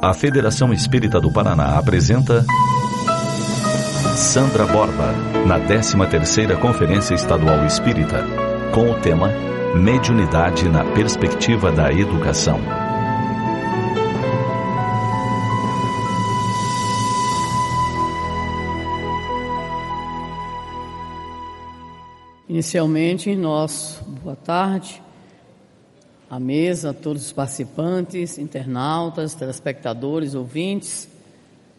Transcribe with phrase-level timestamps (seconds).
[0.00, 2.46] A Federação Espírita do Paraná apresenta
[4.14, 5.12] Sandra Borba,
[5.44, 8.24] na 13ª Conferência Estadual Espírita,
[8.72, 9.28] com o tema
[9.74, 12.60] Mediunidade na Perspectiva da Educação.
[22.48, 25.02] Inicialmente, nós, boa tarde,
[26.30, 31.08] à mesa, todos os participantes, internautas, telespectadores, ouvintes,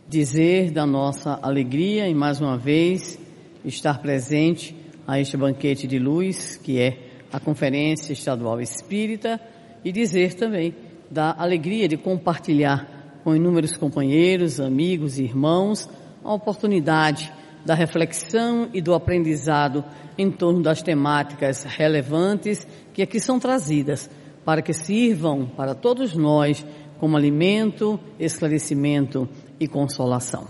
[0.07, 3.19] dizer da nossa alegria em mais uma vez
[3.63, 4.75] estar presente
[5.07, 6.97] a este banquete de luz, que é
[7.31, 9.39] a Conferência Estadual Espírita,
[9.85, 10.73] e dizer também
[11.11, 15.87] da alegria de compartilhar com inúmeros companheiros, amigos e irmãos
[16.23, 17.31] a oportunidade
[17.63, 19.83] da reflexão e do aprendizado
[20.17, 24.09] em torno das temáticas relevantes que aqui são trazidas
[24.49, 26.65] para que sirvam para todos nós
[26.99, 30.47] como alimento, esclarecimento e consolação.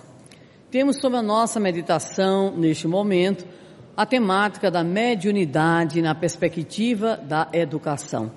[0.72, 3.45] Temos sobre a nossa meditação neste momento
[3.97, 8.31] a temática da mediunidade na perspectiva da educação.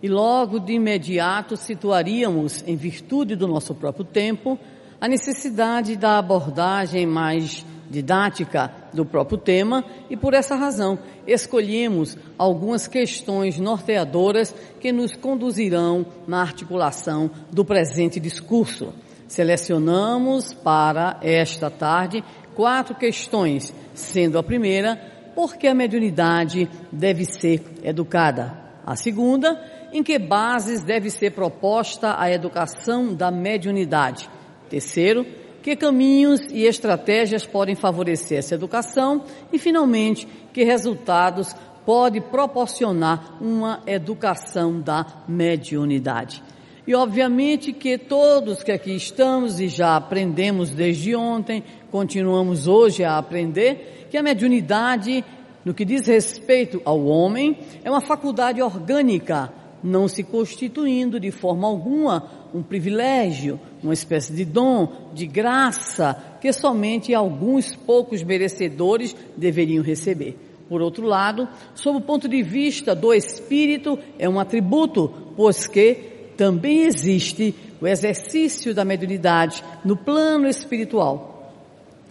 [0.00, 4.56] E logo de imediato situaríamos, em virtude do nosso próprio tempo,
[5.00, 12.86] a necessidade da abordagem mais didática do próprio tema e por essa razão escolhemos algumas
[12.86, 18.94] questões norteadoras que nos conduzirão na articulação do presente discurso.
[19.26, 22.24] Selecionamos para esta tarde
[22.54, 24.96] quatro questões, sendo a primeira,
[25.34, 28.58] por que a mediunidade deve ser educada?
[28.84, 29.60] A segunda,
[29.92, 34.28] em que bases deve ser proposta a educação da mediunidade?
[34.68, 35.24] Terceiro,
[35.62, 43.80] que caminhos e estratégias podem favorecer essa educação e, finalmente, que resultados pode proporcionar uma
[43.86, 46.42] educação da mediunidade.
[46.86, 53.18] E obviamente que todos que aqui estamos e já aprendemos desde ontem, continuamos hoje a
[53.18, 55.24] aprender, que a mediunidade,
[55.64, 59.52] no que diz respeito ao homem, é uma faculdade orgânica,
[59.82, 66.52] não se constituindo de forma alguma um privilégio, uma espécie de dom, de graça, que
[66.52, 70.36] somente alguns poucos merecedores deveriam receber.
[70.68, 75.94] Por outro lado, sob o ponto de vista do espírito, é um atributo, pois que
[76.36, 81.52] também existe o exercício da mediunidade no plano espiritual.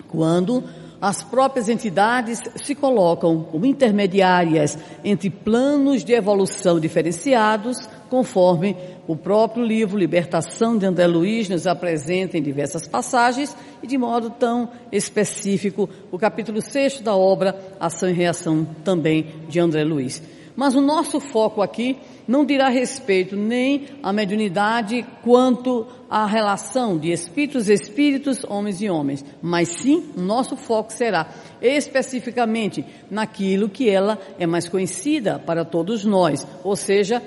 [0.08, 0.64] Quando
[1.02, 8.76] as próprias entidades se colocam como intermediárias entre planos de evolução diferenciados, conforme
[9.08, 14.30] o próprio livro Libertação de André Luiz nos apresenta em diversas passagens e de modo
[14.30, 20.22] tão específico o capítulo 6 da obra Ação e Reação também de André Luiz.
[20.56, 21.98] Mas o nosso foco aqui
[22.30, 29.26] não dirá respeito nem à mediunidade quanto à relação de espíritos, espíritos, homens e homens,
[29.42, 31.28] mas sim nosso foco será
[31.60, 37.20] especificamente naquilo que ela é mais conhecida para todos nós, ou seja,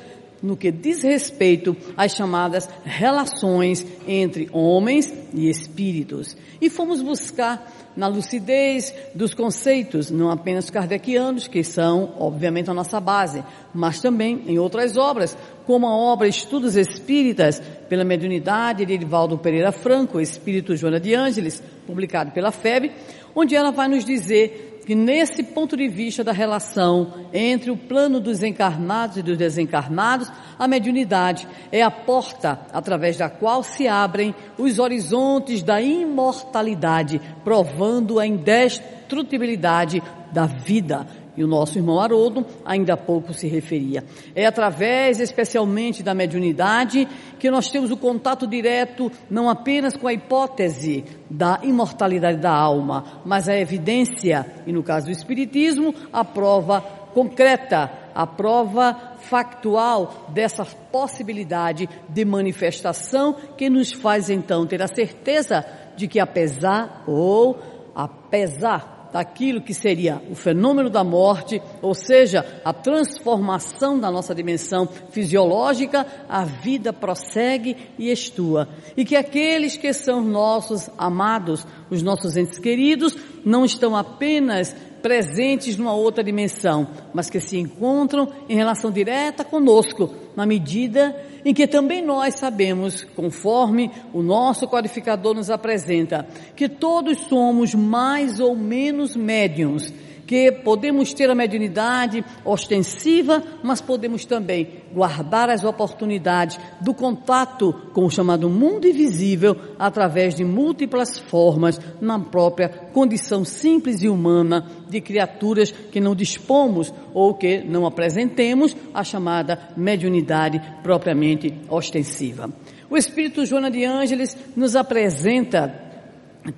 [0.43, 6.37] no que diz respeito às chamadas relações entre homens e espíritos.
[6.61, 12.99] E fomos buscar na lucidez dos conceitos, não apenas kardecianos, que são, obviamente, a nossa
[12.99, 13.45] base,
[13.75, 15.37] mas também em outras obras,
[15.67, 21.63] como a obra Estudos Espíritas, pela mediunidade de Edivaldo Pereira Franco, Espírito Joana de Ângeles,
[21.87, 22.91] publicado pela FEB,
[23.35, 28.21] onde ela vai nos dizer que nesse ponto de vista da relação entre o plano
[28.21, 34.35] dos encarnados e dos desencarnados, a mediunidade é a porta através da qual se abrem
[34.59, 41.07] os horizontes da imortalidade, provando a indestrutibilidade da vida
[41.37, 44.05] e o nosso irmão Haroldo ainda há pouco se referia.
[44.35, 50.13] É através especialmente da mediunidade que nós temos o contato direto não apenas com a
[50.13, 56.81] hipótese da imortalidade da alma, mas a evidência, e no caso do Espiritismo, a prova
[57.15, 65.65] concreta, a prova factual dessa possibilidade de manifestação que nos faz então ter a certeza
[65.97, 67.59] de que apesar ou
[67.95, 74.89] apesar daquilo que seria o fenômeno da morte, ou seja, a transformação da nossa dimensão
[75.11, 78.69] fisiológica, a vida prossegue e estua.
[78.97, 83.15] E que aqueles que são nossos amados, os nossos entes queridos,
[83.45, 90.15] não estão apenas presentes numa outra dimensão, mas que se encontram em relação direta conosco,
[90.37, 91.15] na medida
[91.45, 98.41] em que também nós sabemos, conforme o nosso codificador nos apresenta, que todos somos mais
[98.41, 99.93] ou menos médiums
[100.27, 108.05] que podemos ter a mediunidade ostensiva, mas podemos também guardar as oportunidades do contato com
[108.05, 115.01] o chamado mundo invisível através de múltiplas formas na própria condição simples e humana de
[115.01, 122.51] criaturas que não dispomos ou que não apresentemos a chamada mediunidade propriamente ostensiva.
[122.91, 125.92] O Espírito Joana de Ângeles nos apresenta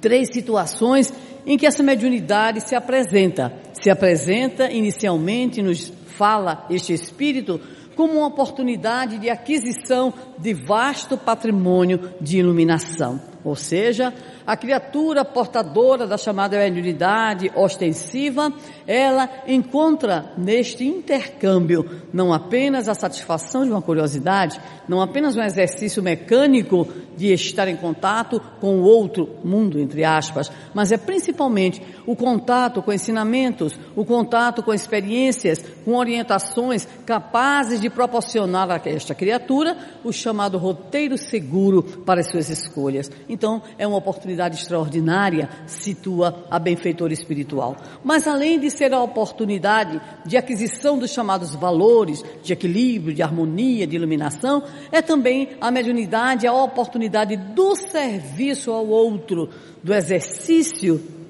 [0.00, 1.12] três situações
[1.46, 3.52] em que essa mediunidade se apresenta.
[3.74, 7.60] Se apresenta inicialmente, nos fala este Espírito,
[7.94, 13.33] como uma oportunidade de aquisição de vasto patrimônio de iluminação.
[13.44, 14.12] Ou seja,
[14.46, 18.50] a criatura portadora da chamada mediunidade ostensiva,
[18.86, 26.02] ela encontra neste intercâmbio não apenas a satisfação de uma curiosidade, não apenas um exercício
[26.02, 32.16] mecânico de estar em contato com o outro mundo, entre aspas, mas é principalmente o
[32.16, 39.76] contato com ensinamentos, o contato com experiências, com orientações capazes de proporcionar a esta criatura
[40.02, 43.10] o chamado roteiro seguro para as suas escolhas.
[43.34, 47.76] Então, é uma oportunidade extraordinária, situa a benfeitora espiritual.
[48.04, 53.88] Mas além de ser a oportunidade de aquisição dos chamados valores de equilíbrio, de harmonia,
[53.88, 59.50] de iluminação, é também a mediunidade a oportunidade do serviço ao outro,
[59.82, 61.23] do exercício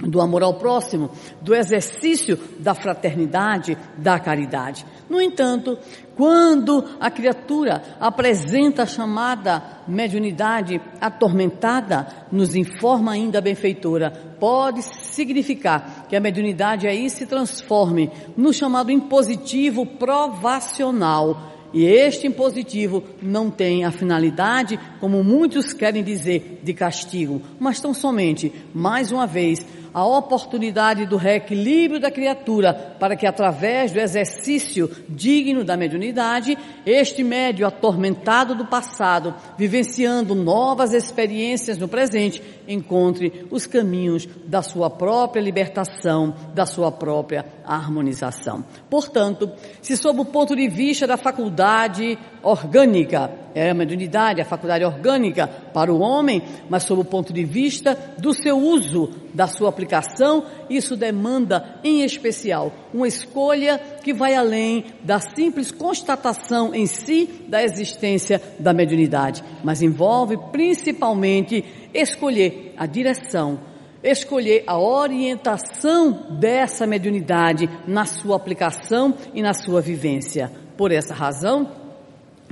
[0.00, 1.10] do amor ao próximo,
[1.40, 4.84] do exercício da fraternidade, da caridade.
[5.08, 5.78] No entanto,
[6.16, 14.10] quando a criatura apresenta a chamada mediunidade atormentada, nos informa ainda a benfeitora,
[14.40, 21.52] pode significar que a mediunidade aí se transforme no chamado impositivo provacional.
[21.74, 27.94] E este impositivo não tem a finalidade, como muitos querem dizer, de castigo, mas tão
[27.94, 34.90] somente, mais uma vez, a oportunidade do reequilíbrio da criatura para que através do exercício
[35.08, 36.56] digno da mediunidade,
[36.86, 44.88] este médio atormentado do passado, vivenciando novas experiências no presente, encontre os caminhos da sua
[44.88, 48.64] própria libertação, da sua própria harmonização.
[48.88, 49.50] Portanto,
[49.80, 55.50] se sob o ponto de vista da faculdade orgânica, é a mediunidade, a faculdade orgânica
[55.72, 60.44] para o homem, mas sob o ponto de vista do seu uso, da sua aplicação,
[60.68, 67.62] isso demanda, em especial, uma escolha que vai além da simples constatação em si da
[67.62, 71.64] existência da mediunidade, mas envolve principalmente
[71.94, 73.60] escolher a direção,
[74.02, 80.50] escolher a orientação dessa mediunidade na sua aplicação e na sua vivência.
[80.76, 81.81] Por essa razão,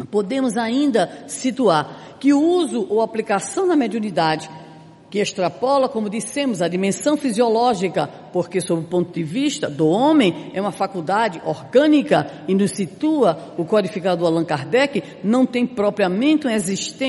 [0.06, 4.50] podemos ainda situar que o uso ou aplicação da mediunidade
[5.10, 10.52] que extrapola, como dissemos, a dimensão fisiológica, porque, sob o ponto de vista do homem,
[10.54, 16.46] é uma faculdade orgânica e nos situa o codificador Allan Kardec, não tem propriamente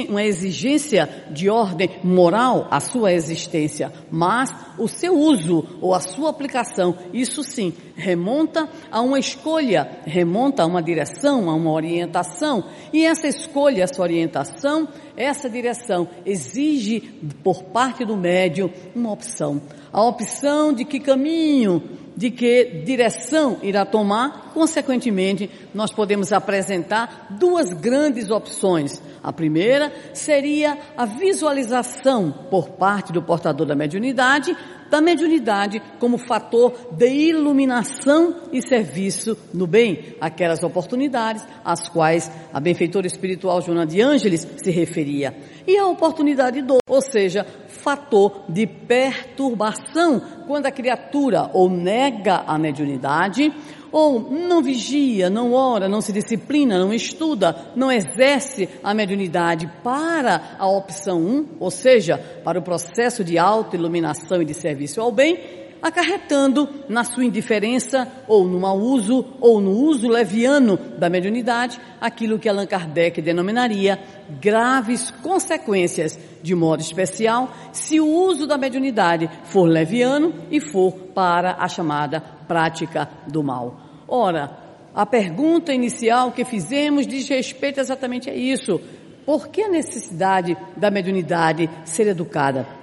[0.10, 6.32] uma exigência de ordem moral a sua existência, mas o seu uso ou a sua
[6.32, 13.06] aplicação, isso sim, remonta a uma escolha, remonta a uma direção, a uma orientação, e
[13.06, 14.88] essa escolha, essa orientação,
[15.22, 17.00] essa direção exige
[17.44, 19.62] por parte do médium uma opção.
[19.94, 21.84] A opção de que caminho,
[22.16, 29.02] de que direção irá tomar, consequentemente, nós podemos apresentar duas grandes opções.
[29.24, 34.56] A primeira seria a visualização por parte do portador da mediunidade
[34.92, 42.60] da mediunidade como fator de iluminação e serviço no bem, aquelas oportunidades às quais a
[42.60, 45.34] benfeitora espiritual Joana de Ângeles se referia.
[45.66, 52.60] E a oportunidade do, ou seja, fator de perturbação quando a criatura ou nega a
[52.60, 53.54] mediunidade
[53.92, 60.56] ou não vigia, não ora, não se disciplina, não estuda, não exerce a mediunidade para
[60.58, 65.61] a opção 1, ou seja, para o processo de autoiluminação e de serviço ao bem,
[65.82, 72.38] acarretando na sua indiferença ou no mau uso ou no uso leviano da mediunidade aquilo
[72.38, 74.00] que Allan Kardec denominaria
[74.40, 81.56] graves consequências, de modo especial, se o uso da mediunidade for leviano e for para
[81.60, 83.80] a chamada prática do mal.
[84.08, 84.58] Ora,
[84.94, 88.80] a pergunta inicial que fizemos diz respeito exatamente a isso.
[89.26, 92.81] Por que a necessidade da mediunidade ser educada?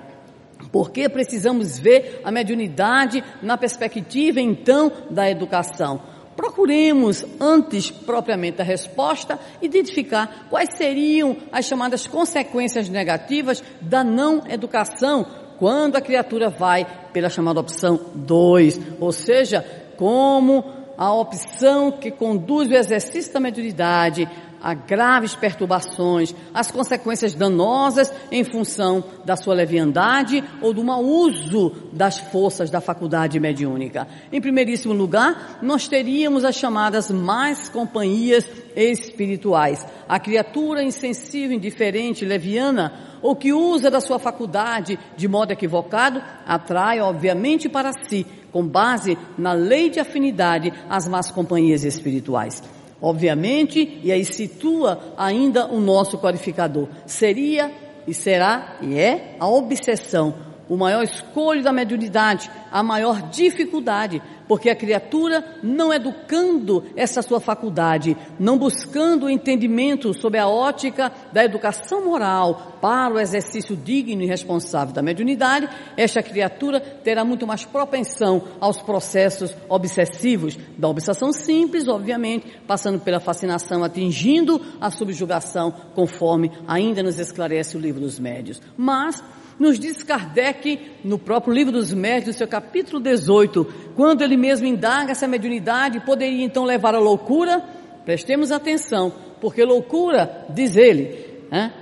[0.70, 6.00] Por que precisamos ver a mediunidade na perspectiva, então, da educação?
[6.36, 15.26] Procuremos, antes propriamente da resposta, identificar quais seriam as chamadas consequências negativas da não educação
[15.58, 19.64] quando a criatura vai pela chamada opção 2, ou seja,
[19.96, 20.64] como
[20.96, 24.28] a opção que conduz o exercício da mediunidade
[24.62, 31.72] a graves perturbações, as consequências danosas em função da sua leviandade ou do mau uso
[31.92, 34.06] das forças da faculdade mediúnica.
[34.32, 39.86] Em primeiríssimo lugar, nós teríamos as chamadas mais companhias espirituais.
[40.08, 47.00] A criatura insensível, indiferente, leviana, ou que usa da sua faculdade de modo equivocado, atrai,
[47.00, 52.62] obviamente, para si, com base na lei de afinidade, as más companhias espirituais.
[53.00, 57.70] Obviamente, e aí situa ainda o nosso qualificador, seria
[58.06, 64.70] e será e é a obsessão o maior escolho da mediunidade, a maior dificuldade, porque
[64.70, 71.44] a criatura não educando essa sua faculdade, não buscando o entendimento sob a ótica da
[71.44, 77.64] educação moral para o exercício digno e responsável da mediunidade, esta criatura terá muito mais
[77.64, 86.50] propensão aos processos obsessivos, da obsessão simples, obviamente, passando pela fascinação, atingindo a subjugação, conforme
[86.66, 88.62] ainda nos esclarece o livro dos médios.
[88.76, 89.22] Mas
[89.58, 93.64] nos diz Kardec, no próprio livro dos médios, seu capítulo 18,
[93.96, 97.62] quando ele mesmo indaga essa mediunidade, poderia então levar à loucura?
[98.04, 101.26] Prestemos atenção, porque loucura, diz ele,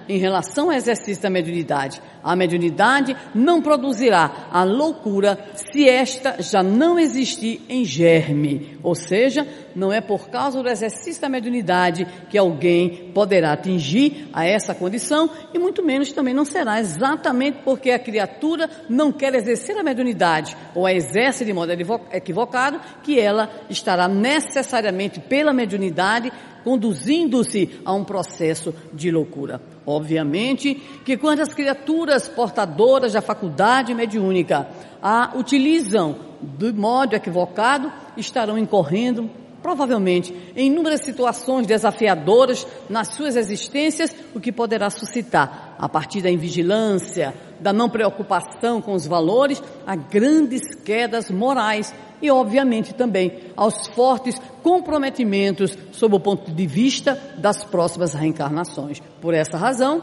[0.08, 2.00] em relação ao exercício da mediunidade.
[2.22, 8.78] A mediunidade não produzirá a loucura se esta já não existir em germe.
[8.82, 14.44] Ou seja, não é por causa do exercício da mediunidade que alguém poderá atingir a
[14.44, 19.76] essa condição e muito menos também não será exatamente porque a criatura não quer exercer
[19.76, 21.72] a mediunidade ou a exerce de modo
[22.12, 26.32] equivocado que ela estará necessariamente pela mediunidade
[26.64, 29.75] conduzindo-se a um processo de loucura.
[29.86, 30.74] Obviamente
[31.04, 34.68] que quando as criaturas portadoras da faculdade mediúnica
[35.00, 39.30] a utilizam de modo equivocado, estarão incorrendo
[39.62, 46.30] provavelmente em inúmeras situações desafiadoras nas suas existências, o que poderá suscitar, a partir da
[46.30, 53.86] invigilância, da não preocupação com os valores, a grandes quedas morais e, obviamente, também aos
[53.88, 59.00] fortes comprometimentos sob o ponto de vista das próximas reencarnações.
[59.20, 60.02] Por essa razão,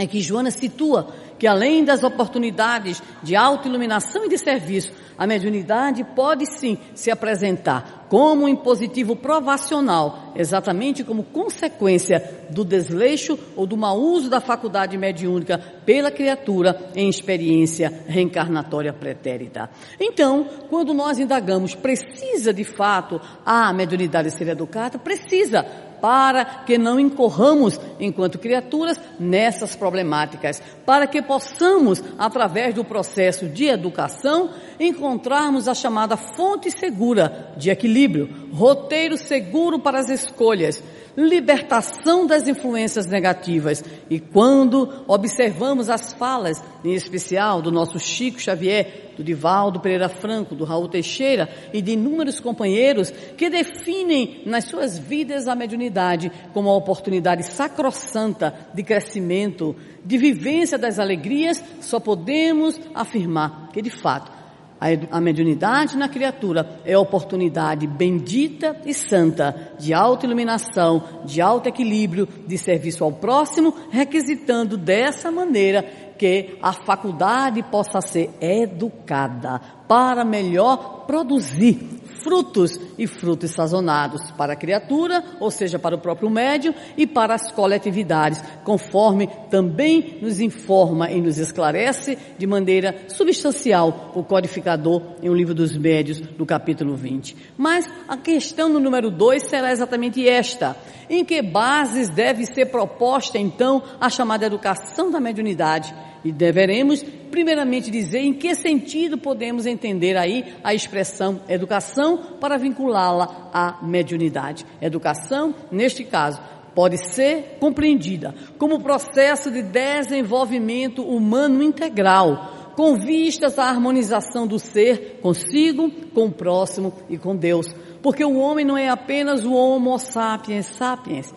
[0.00, 6.04] é que Joana situa que além das oportunidades de autoiluminação e de serviço, a mediunidade
[6.04, 13.76] pode sim se apresentar como um impositivo provacional, exatamente como consequência do desleixo ou do
[13.76, 19.68] mau uso da faculdade mediúnica pela criatura em experiência reencarnatória pretérita.
[20.00, 24.98] Então, quando nós indagamos, precisa de fato a mediunidade ser educada?
[24.98, 25.66] Precisa,
[26.00, 33.66] para que não incorramos, enquanto criaturas, nessas problemáticas, para que possamos, através do processo de
[33.66, 40.82] educação, encontrarmos a chamada fonte segura de equilíbrio, roteiro seguro para as escolhas,
[41.16, 43.82] libertação das influências negativas.
[44.08, 50.54] E quando observamos as falas, em especial do nosso Chico Xavier, do Divaldo Pereira Franco,
[50.54, 56.70] do Raul Teixeira e de inúmeros companheiros que definem nas suas vidas a mediunidade como
[56.70, 64.37] a oportunidade sacrossanta de crescimento, de vivência das alegrias, só podemos afirmar que de fato
[64.80, 72.56] a mediunidade na criatura é oportunidade bendita e santa de autoiluminação, de alto equilíbrio, de
[72.56, 75.82] serviço ao próximo, requisitando dessa maneira
[76.16, 84.56] que a faculdade possa ser educada para melhor produzir frutos e frutos sazonados para a
[84.56, 91.10] criatura, ou seja, para o próprio médium e para as coletividades, conforme também nos informa
[91.10, 96.94] e nos esclarece de maneira substancial o codificador em O Livro dos Médios, no capítulo
[96.94, 97.34] 20.
[97.56, 100.76] Mas a questão no número 2 será exatamente esta:
[101.08, 105.94] em que bases deve ser proposta então a chamada educação da mediunidade?
[106.28, 113.48] E deveremos, primeiramente, dizer em que sentido podemos entender aí a expressão educação para vinculá-la
[113.50, 114.66] à mediunidade.
[114.78, 116.38] Educação, neste caso,
[116.74, 125.20] pode ser compreendida como processo de desenvolvimento humano integral, com vistas à harmonização do ser
[125.22, 127.74] consigo, com o próximo e com Deus.
[128.02, 131.32] Porque o homem não é apenas o Homo sapiens sapiens,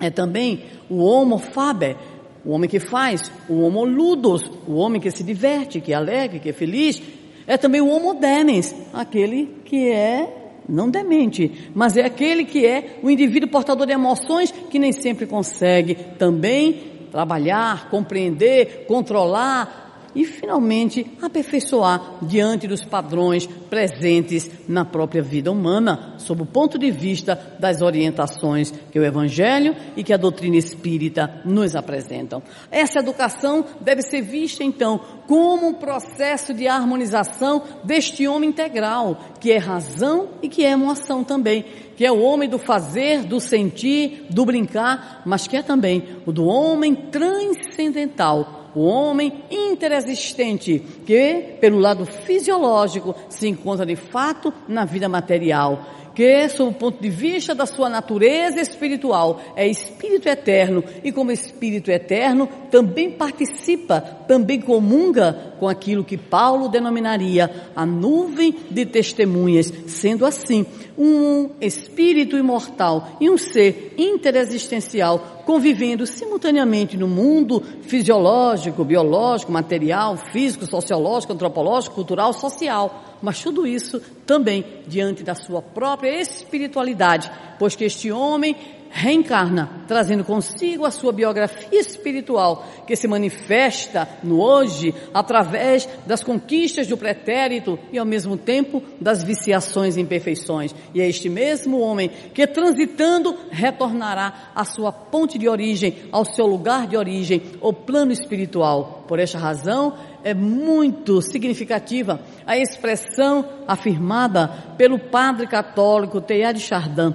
[0.00, 1.96] é também o Homo faber,
[2.44, 6.40] o homem que faz, o homo ludus, o homem que se diverte, que é alegre,
[6.40, 7.02] que é feliz,
[7.46, 10.34] é também o homo demens, aquele que é
[10.68, 15.26] não demente, mas é aquele que é o indivíduo portador de emoções que nem sempre
[15.26, 19.87] consegue também trabalhar, compreender, controlar
[20.18, 26.90] e finalmente aperfeiçoar diante dos padrões presentes na própria vida humana, sob o ponto de
[26.90, 32.42] vista das orientações que o Evangelho e que a doutrina espírita nos apresentam.
[32.68, 39.52] Essa educação deve ser vista então como um processo de harmonização deste homem integral, que
[39.52, 41.64] é razão e que é emoção também,
[41.96, 46.32] que é o homem do fazer, do sentir, do brincar, mas que é também o
[46.32, 54.84] do homem transcendental, o homem interexistente, que, pelo lado fisiológico, se encontra de fato na
[54.84, 55.84] vida material,
[56.18, 60.82] que, sob o ponto de vista da sua natureza espiritual, é espírito eterno.
[61.04, 68.52] E, como espírito eterno, também participa, também comunga com aquilo que Paulo denominaria a nuvem
[68.68, 70.66] de testemunhas, sendo assim,
[70.98, 80.66] um espírito imortal e um ser interexistencial convivendo simultaneamente no mundo fisiológico, biológico, material, físico,
[80.66, 87.84] sociológico, antropológico, cultural, social mas tudo isso também diante da sua própria espiritualidade, pois que
[87.84, 88.56] este homem
[88.90, 96.86] reencarna, trazendo consigo a sua biografia espiritual, que se manifesta no hoje através das conquistas
[96.86, 100.74] do pretérito e ao mesmo tempo das viciações e imperfeições.
[100.94, 106.46] E é este mesmo homem que transitando retornará à sua ponte de origem, ao seu
[106.46, 109.04] lugar de origem, o plano espiritual.
[109.06, 109.94] Por esta razão,
[110.24, 117.14] é muito significativa a expressão afirmada pelo padre católico Teilhard de Chardin,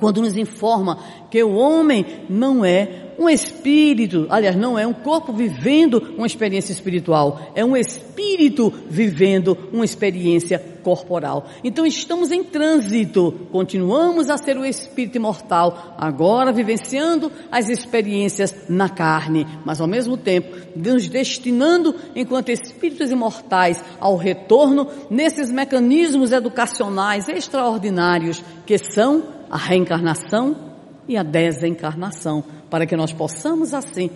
[0.00, 0.98] quando nos informa
[1.30, 6.72] que o homem não é um espírito, aliás, não é um corpo vivendo uma experiência
[6.72, 11.46] espiritual, é um espírito vivendo uma experiência corporal.
[11.64, 18.88] Então estamos em trânsito, continuamos a ser o espírito imortal, agora vivenciando as experiências na
[18.88, 27.28] carne, mas ao mesmo tempo nos destinando, enquanto espíritos imortais, ao retorno nesses mecanismos educacionais
[27.28, 30.74] extraordinários que são a reencarnação
[31.08, 34.10] e a desencarnação, para que nós possamos assim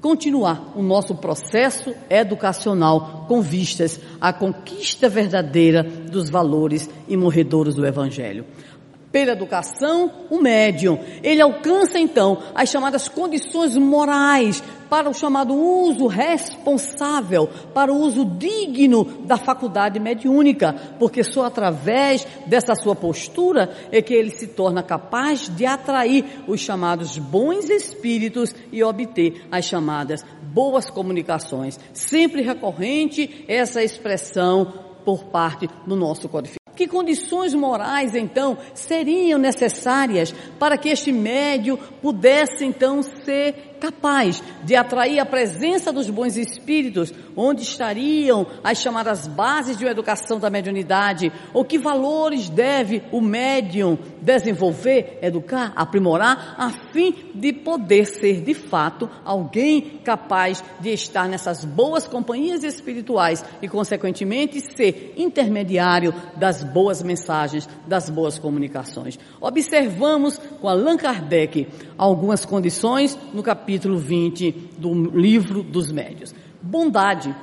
[0.00, 8.44] continuar o nosso processo educacional com vistas à conquista verdadeira dos valores imorredouros do Evangelho.
[9.10, 16.06] Pela educação, o médium, ele alcança então as chamadas condições morais para o chamado uso
[16.06, 24.02] responsável, para o uso digno da faculdade mediúnica, porque só através dessa sua postura é
[24.02, 30.24] que ele se torna capaz de atrair os chamados bons espíritos e obter as chamadas
[30.42, 31.78] boas comunicações.
[31.94, 34.72] Sempre recorrente essa expressão
[35.04, 36.57] por parte do nosso codificador.
[36.78, 44.74] Que condições morais, então, seriam necessárias para que este médio pudesse, então, ser capaz de
[44.74, 50.50] atrair a presença dos bons espíritos, onde estariam as chamadas bases de uma educação da
[50.50, 58.42] mediunidade, ou que valores deve o médium desenvolver, educar, aprimorar, a fim de poder ser
[58.42, 66.64] de fato alguém capaz de estar nessas boas companhias espirituais e, consequentemente, ser intermediário das
[66.64, 69.18] boas mensagens, das boas comunicações.
[69.40, 76.34] Observamos com Allan Kardec algumas condições no capítulo capítulo 20 do livro dos médios.
[76.62, 77.36] Bondade,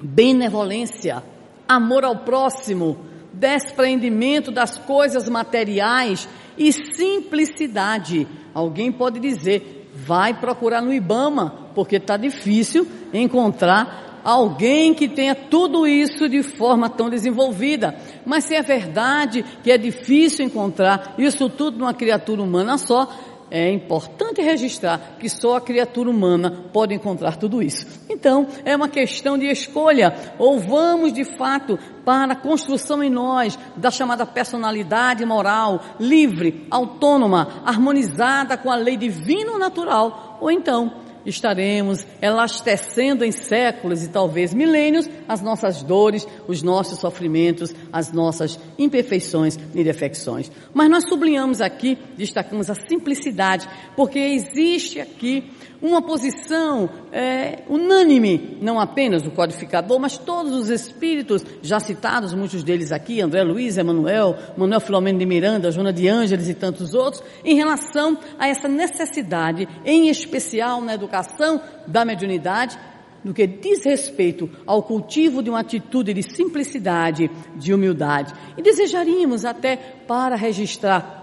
[0.00, 1.20] benevolência,
[1.66, 2.96] amor ao próximo,
[3.32, 8.24] despreendimento das coisas materiais e simplicidade.
[8.54, 15.88] Alguém pode dizer, vai procurar no Ibama, porque está difícil encontrar alguém que tenha tudo
[15.88, 17.96] isso de forma tão desenvolvida.
[18.24, 23.08] Mas se é verdade que é difícil encontrar isso tudo numa criatura humana só,
[23.54, 27.86] é importante registrar que só a criatura humana pode encontrar tudo isso.
[28.08, 30.34] Então, é uma questão de escolha.
[30.38, 37.60] Ou vamos de fato para a construção em nós da chamada personalidade moral, livre, autônoma,
[37.66, 40.90] harmonizada com a lei divina natural, ou então
[41.24, 48.58] estaremos elastecendo em séculos e talvez milênios as nossas dores, os nossos sofrimentos, as nossas
[48.78, 50.50] imperfeições e defecções.
[50.72, 55.50] Mas nós sublinhamos aqui, destacamos a simplicidade, porque existe aqui
[55.82, 62.62] uma posição é, unânime, não apenas do codificador, mas todos os espíritos já citados, muitos
[62.62, 67.20] deles aqui, André Luiz, Emanuel, Manuel Filomeno de Miranda, Joana de Ângeles e tantos outros,
[67.44, 71.11] em relação a essa necessidade, em especial na educação
[71.86, 72.78] da mediunidade,
[73.24, 78.34] no que diz respeito ao cultivo de uma atitude de simplicidade, de humildade.
[78.56, 81.22] E desejaríamos até para registrar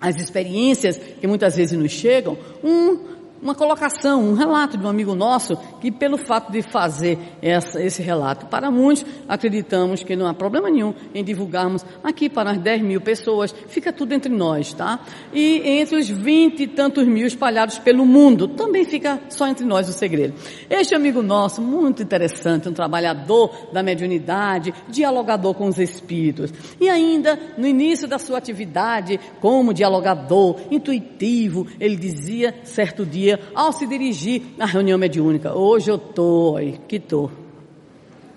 [0.00, 5.14] as experiências que muitas vezes nos chegam, um uma colocação, um relato de um amigo
[5.14, 10.34] nosso que, pelo fato de fazer essa, esse relato para muitos, acreditamos que não há
[10.34, 15.00] problema nenhum em divulgarmos aqui para as 10 mil pessoas, fica tudo entre nós, tá?
[15.32, 19.88] E entre os 20 e tantos mil espalhados pelo mundo, também fica só entre nós
[19.88, 20.34] o segredo.
[20.68, 27.38] Este amigo nosso, muito interessante, um trabalhador da mediunidade, dialogador com os espíritos, e ainda
[27.56, 33.86] no início da sua atividade como dialogador, intuitivo, ele dizia certo dia dia ao se
[33.86, 35.54] dirigir à reunião mediúnica.
[35.54, 37.30] Hoje eu aí, que tô.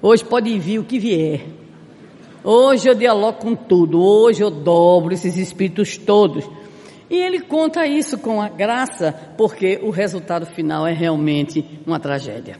[0.01, 1.45] Hoje pode vir o que vier.
[2.43, 4.01] Hoje eu dialogo com tudo.
[4.01, 6.49] Hoje eu dobro esses espíritos todos.
[7.09, 12.57] E ele conta isso com a graça, porque o resultado final é realmente uma tragédia.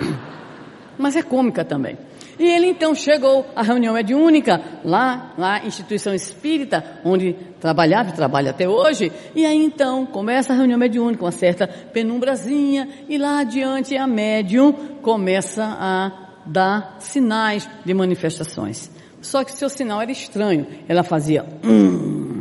[0.98, 1.96] Mas é cômica também.
[2.40, 8.50] E ele então chegou à reunião mediúnica, lá, lá, instituição espírita, onde trabalhava e trabalha
[8.50, 9.12] até hoje.
[9.36, 14.72] E aí então começa a reunião mediúnica, uma certa penumbrazinha, e lá adiante a médium
[15.02, 18.90] começa a dar sinais de manifestações.
[19.20, 20.66] Só que seu sinal era estranho.
[20.88, 22.40] Ela fazia hum.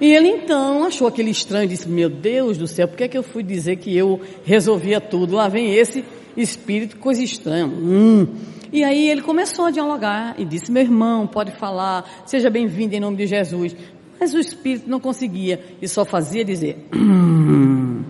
[0.00, 3.08] E ele então achou aquele estranho e disse: Meu Deus do céu, por que, é
[3.08, 5.34] que eu fui dizer que eu resolvia tudo?
[5.34, 6.04] Lá vem esse
[6.36, 7.66] espírito, coisa estranha.
[7.66, 8.26] Hum.
[8.72, 13.00] E aí ele começou a dialogar e disse: Meu irmão, pode falar, seja bem-vindo em
[13.00, 13.76] nome de Jesus.
[14.18, 16.88] Mas o espírito não conseguia e só fazia dizer.
[16.94, 18.02] Hum.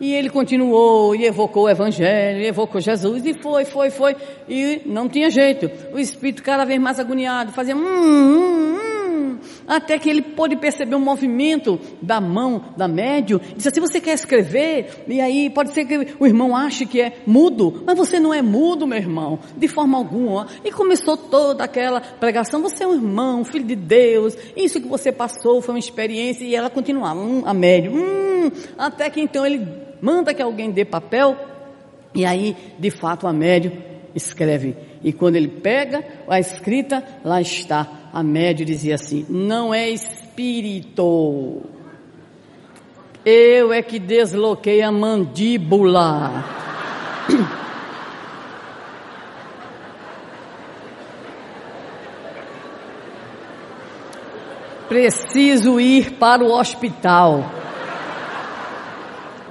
[0.00, 4.16] E ele continuou e evocou o Evangelho, e evocou Jesus, e foi, foi, foi,
[4.48, 5.70] e não tinha jeito.
[5.94, 8.93] O espírito cada vez mais agoniado, fazia hum, hum, hum
[9.66, 14.14] até que ele pôde perceber um movimento da mão da médium, disse assim, você quer
[14.14, 15.04] escrever?
[15.08, 18.42] E aí pode ser que o irmão ache que é mudo, mas você não é
[18.42, 20.46] mudo, meu irmão, de forma alguma.
[20.64, 25.12] E começou toda aquela pregação, você é um irmão, filho de Deus, isso que você
[25.12, 29.66] passou foi uma experiência, e ela continuava, hum, a médium, hum, até que então ele
[30.00, 31.36] manda que alguém dê papel,
[32.14, 34.76] e aí, de fato, a médium escreve.
[35.02, 41.62] E quando ele pega a escrita, lá está a média dizia assim: não é espírito.
[43.26, 46.44] Eu é que desloquei a mandíbula.
[54.88, 57.44] Preciso ir para o hospital.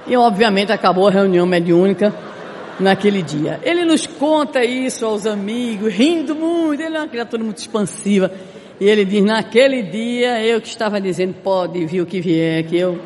[0.06, 2.14] E obviamente acabou a reunião mediúnica
[2.80, 3.60] naquele dia.
[3.62, 8.30] Ele nos conta isso aos amigos, rindo muito, ele é uma criatura muito expansiva.
[8.80, 12.76] E ele diz: naquele dia eu que estava dizendo, pode vir o que vier, que
[12.76, 13.00] eu.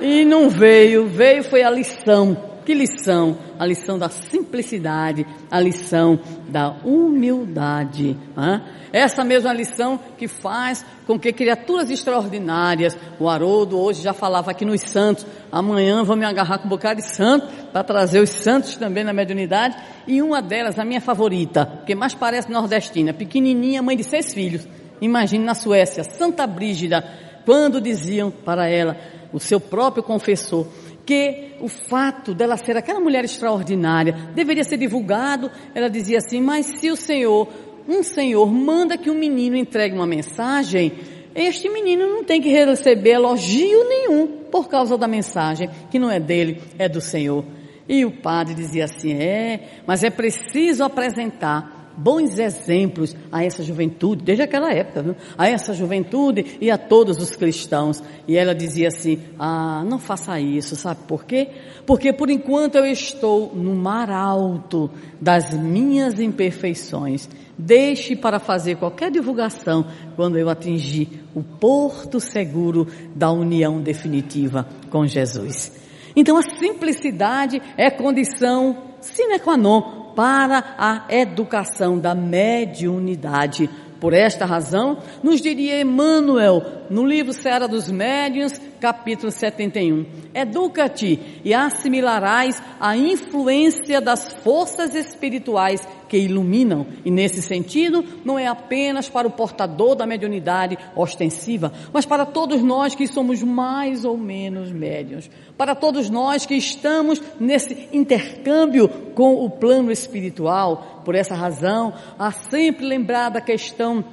[0.00, 2.51] E não veio, veio foi a lição.
[2.64, 3.36] Que lição?
[3.58, 8.16] A lição da simplicidade, a lição da humildade.
[8.36, 8.62] Hein?
[8.92, 14.64] Essa mesma lição que faz com que criaturas extraordinárias, o Haroldo hoje já falava aqui
[14.64, 18.76] nos santos, amanhã vou me agarrar com um bocado de santo para trazer os santos
[18.76, 23.96] também na mediunidade, e uma delas, a minha favorita, que mais parece nordestina, pequenininha, mãe
[23.96, 24.66] de seis filhos,
[25.02, 27.04] Imagine na Suécia, Santa Brígida,
[27.44, 28.96] quando diziam para ela,
[29.32, 30.64] o seu próprio confessor,
[31.04, 36.66] que o fato dela ser aquela mulher extraordinária deveria ser divulgado, ela dizia assim: Mas
[36.66, 37.48] se o Senhor,
[37.88, 40.92] um Senhor, manda que um menino entregue uma mensagem,
[41.34, 46.20] este menino não tem que receber elogio nenhum por causa da mensagem, que não é
[46.20, 47.44] dele, é do Senhor.
[47.88, 54.24] E o padre dizia assim: É, mas é preciso apresentar bons exemplos a essa juventude,
[54.24, 55.16] desde aquela época, viu?
[55.36, 58.02] a essa juventude e a todos os cristãos.
[58.26, 61.48] E ela dizia assim: Ah, não faça isso, sabe por quê?
[61.86, 67.28] Porque por enquanto eu estou no mar alto das minhas imperfeições.
[67.56, 75.06] Deixe para fazer qualquer divulgação quando eu atingir o porto seguro da união definitiva com
[75.06, 75.72] Jesus.
[76.16, 83.68] Então a simplicidade é condição sine qua non para a educação da mediunidade.
[84.02, 90.04] Por esta razão, nos diria Emmanuel, no livro Seara dos Médiuns, capítulo 71.
[90.34, 96.86] Educa-te e assimilarás a influência das forças espirituais que iluminam.
[97.06, 102.62] E nesse sentido, não é apenas para o portador da mediunidade ostensiva, mas para todos
[102.62, 105.30] nós que somos mais ou menos médiuns.
[105.56, 111.00] Para todos nós que estamos nesse intercâmbio com o plano espiritual.
[111.02, 114.04] Por essa razão, há sempre lembrar da questão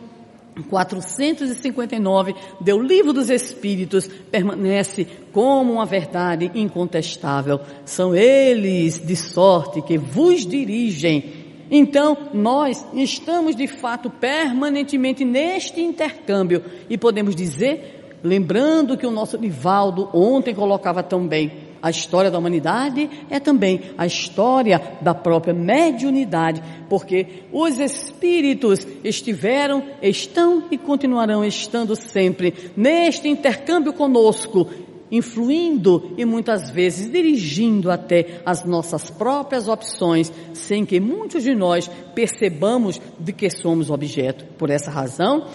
[0.69, 7.59] 459 do Livro dos Espíritos permanece como uma verdade incontestável.
[7.85, 11.38] São eles de sorte que vos dirigem.
[11.71, 16.63] Então, nós estamos de fato permanentemente neste intercâmbio.
[16.89, 22.37] E podemos dizer Lembrando que o nosso Nivaldo ontem colocava tão bem, a história da
[22.37, 31.45] humanidade é também a história da própria mediunidade, porque os espíritos estiveram, estão e continuarão
[31.45, 34.67] estando sempre neste intercâmbio conosco,
[35.11, 41.89] influindo e muitas vezes dirigindo até as nossas próprias opções, sem que muitos de nós
[42.13, 44.45] percebamos de que somos objeto.
[44.57, 45.47] Por essa razão,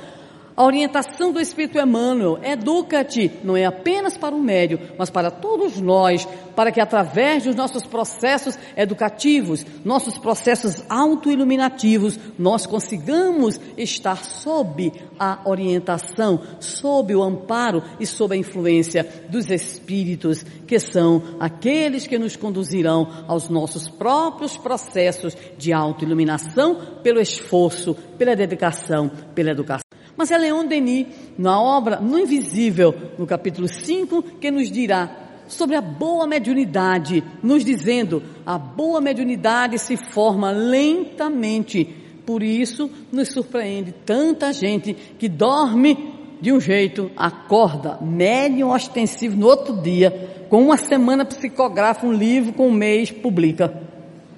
[0.56, 5.80] a orientação do Espírito Emmanuel, educa-te, não é apenas para o médio, mas para todos
[5.80, 14.92] nós, para que através dos nossos processos educativos, nossos processos autoiluminativos, nós consigamos estar sob
[15.18, 22.16] a orientação, sob o amparo e sob a influência dos Espíritos, que são aqueles que
[22.18, 29.83] nos conduzirão aos nossos próprios processos de autoiluminação pelo esforço, pela dedicação, pela educação.
[30.16, 35.76] Mas é Leon Denis, na obra No Invisível, no capítulo 5, que nos dirá sobre
[35.76, 41.84] a boa mediunidade, nos dizendo: a boa mediunidade se forma lentamente.
[42.24, 49.46] Por isso, nos surpreende tanta gente que dorme de um jeito, acorda, médium ostensivo no
[49.46, 53.82] outro dia, com uma semana psicografa um livro, com um mês publica.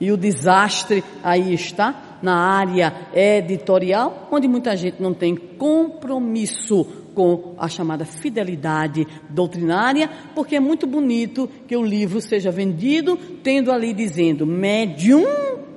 [0.00, 6.84] E o desastre aí está na área editorial, onde muita gente não tem compromisso
[7.14, 13.70] com a chamada fidelidade doutrinária, porque é muito bonito que o livro seja vendido tendo
[13.70, 15.24] ali dizendo médium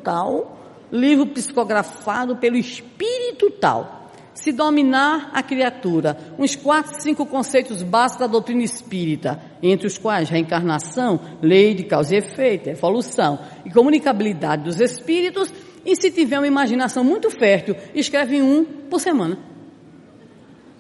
[0.04, 0.58] tal,
[0.92, 4.00] livro psicografado pelo espírito tal.
[4.34, 10.30] Se dominar a criatura, uns quatro, cinco conceitos básicos da doutrina espírita, entre os quais
[10.30, 15.52] reencarnação, lei de causa e efeito, evolução e comunicabilidade dos espíritos,
[15.86, 19.38] e se tiver uma imaginação muito fértil, escreve um por semana.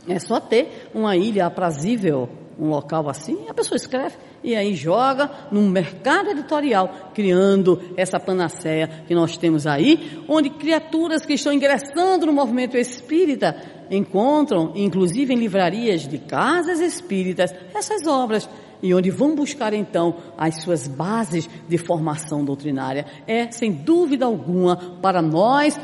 [0.07, 5.29] É só ter uma ilha aprazível, um local assim, a pessoa escreve e aí joga
[5.51, 12.25] num mercado editorial, criando essa panaceia que nós temos aí, onde criaturas que estão ingressando
[12.25, 13.55] no movimento espírita
[13.89, 18.47] encontram, inclusive em livrarias de casas espíritas, essas obras
[18.81, 23.05] e onde vão buscar então as suas bases de formação doutrinária.
[23.27, 25.77] É, sem dúvida alguma, para nós,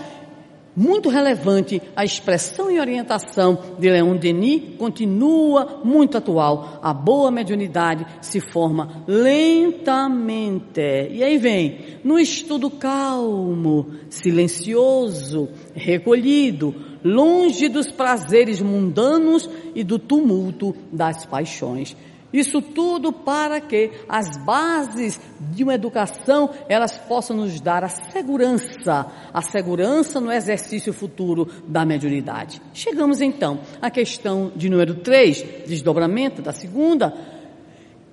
[0.75, 6.79] muito relevante a expressão e orientação de Leon Denis continua muito atual.
[6.81, 10.81] A boa mediunidade se forma lentamente.
[11.11, 20.75] E aí vem, no estudo calmo, silencioso, recolhido, longe dos prazeres mundanos e do tumulto
[20.91, 21.95] das paixões.
[22.35, 29.09] Isso tudo para que as bases de uma educação elas possam nos dar a segurança,
[29.33, 32.61] a segurança no exercício futuro da mediunidade.
[32.73, 37.13] Chegamos então à questão de número 3, desdobramento da segunda.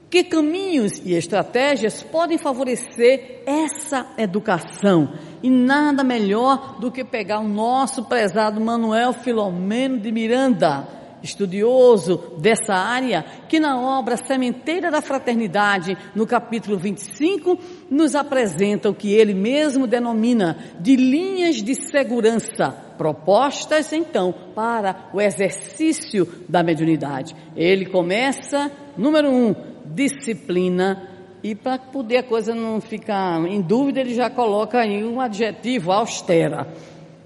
[0.08, 5.14] Que caminhos e estratégias podem favorecer essa educação?
[5.42, 10.86] E nada melhor do que pegar o nosso prezado Manuel Filomeno de Miranda,
[11.22, 17.58] estudioso dessa área, que na obra Sementeira da Fraternidade, no capítulo 25,
[17.90, 25.20] nos apresenta o que ele mesmo denomina de linhas de segurança, propostas então para o
[25.20, 27.34] exercício da mediunidade.
[27.56, 29.54] Ele começa, número um,
[29.84, 31.08] disciplina.
[31.42, 35.90] E para poder a coisa não ficar em dúvida, ele já coloca aí um adjetivo
[35.90, 36.68] austera.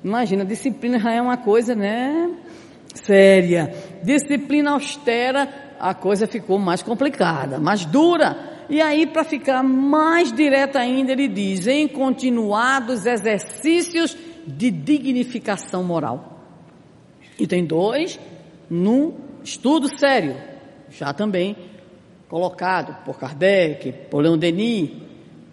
[0.03, 2.31] Imagina, disciplina já é uma coisa, né?
[2.97, 8.65] Séria, disciplina austera, a coisa ficou mais complicada, mais dura.
[8.69, 16.41] E aí, para ficar mais direta ainda, ele diz: em continuados exercícios de dignificação moral.
[17.39, 18.19] E tem dois
[18.69, 20.37] no estudo sério,
[20.91, 21.57] já também
[22.29, 24.91] colocado por Kardec, por Leon Denis.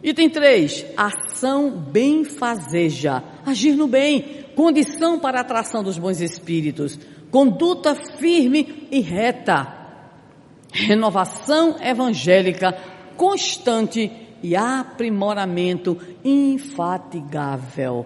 [0.04, 7.00] Item 3, ação benfazeja, agir no bem, condição para a atração dos bons espíritos
[7.34, 9.68] conduta firme e reta,
[10.72, 12.78] renovação evangélica
[13.18, 14.12] constante
[14.44, 18.06] e aprimoramento infatigável.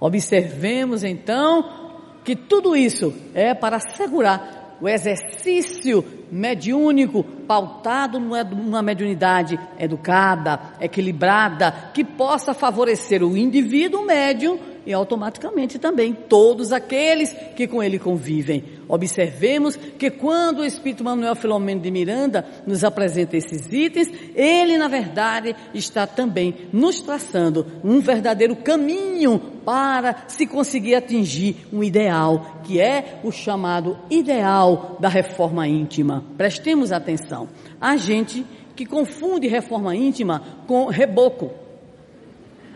[0.00, 10.74] Observemos então que tudo isso é para assegurar o exercício mediúnico pautado numa mediunidade educada,
[10.80, 17.98] equilibrada, que possa favorecer o indivíduo médium e automaticamente também todos aqueles que com ele
[17.98, 18.64] convivem.
[18.88, 24.88] Observemos que quando o Espírito Manuel Filomeno de Miranda nos apresenta esses itens, ele na
[24.88, 32.80] verdade está também nos traçando um verdadeiro caminho para se conseguir atingir um ideal, que
[32.80, 36.22] é o chamado ideal da reforma íntima.
[36.36, 37.48] Prestemos atenção.
[37.80, 38.44] A gente
[38.76, 41.50] que confunde reforma íntima com reboco,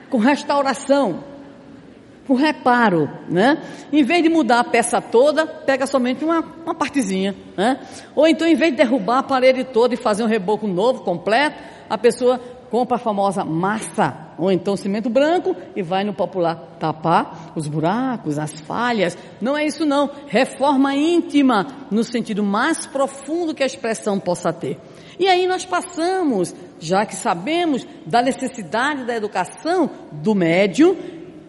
[0.08, 1.22] com restauração,
[2.28, 3.56] com reparo, né?
[3.90, 7.80] Em vez de mudar a peça toda, pega somente uma, uma partezinha, né?
[8.14, 11.56] Ou então, em vez de derrubar a parede toda e fazer um reboco novo, completo,
[11.88, 12.38] a pessoa
[12.70, 18.38] compra a famosa massa, ou então cimento branco e vai no popular tapar os buracos,
[18.38, 19.16] as falhas.
[19.40, 20.10] Não é isso não.
[20.26, 24.78] Reforma íntima, no sentido mais profundo que a expressão possa ter.
[25.18, 30.94] E aí nós passamos, já que sabemos da necessidade da educação do médium,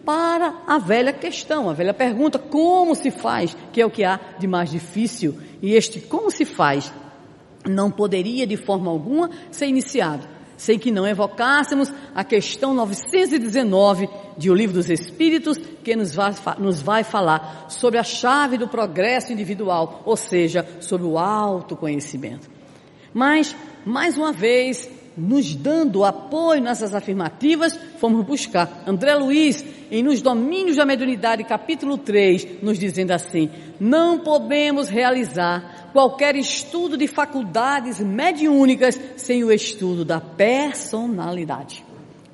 [0.04, 4.18] para a velha questão, a velha pergunta, como se faz, que é o que há
[4.38, 5.38] de mais difícil.
[5.62, 6.92] E este como se faz
[7.68, 14.50] não poderia de forma alguma ser iniciado, sem que não evocássemos a questão 919 de
[14.50, 19.32] O Livro dos Espíritos, que nos vai, nos vai falar sobre a chave do progresso
[19.32, 22.48] individual, ou seja, sobre o autoconhecimento.
[23.12, 24.88] Mas, mais uma vez,
[25.20, 31.98] nos dando apoio nessas afirmativas, fomos buscar André Luiz em Nos Domínios da Mediunidade, capítulo
[31.98, 40.04] 3, nos dizendo assim: não podemos realizar qualquer estudo de faculdades mediúnicas sem o estudo
[40.04, 41.84] da personalidade.